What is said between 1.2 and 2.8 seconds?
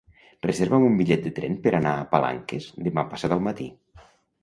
de tren per anar a Palanques